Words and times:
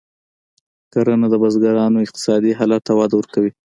کرنه 0.93 1.27
د 1.31 1.35
بزګرانو 1.41 2.03
اقتصادي 2.05 2.51
حالت 2.59 2.81
ته 2.87 2.93
وده 2.99 3.15
ورکوي. 3.17 3.51